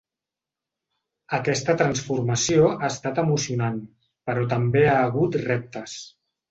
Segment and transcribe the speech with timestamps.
[1.39, 3.81] Aquesta transformació ha estat emocionant,
[4.31, 6.01] però també ha hagut reptes.